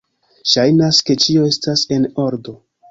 [0.53, 2.61] Ŝajnas ke ĉio estas en ordo.